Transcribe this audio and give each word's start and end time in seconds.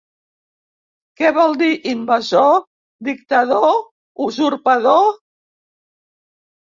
¿Què 1.21 1.29
vol 1.35 1.53
dir 1.59 1.67
invasor, 1.91 2.57
dictador, 3.09 3.79
usurpador? 4.29 5.09